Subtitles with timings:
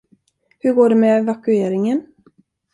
[0.59, 2.05] Hur går det med evakueringen?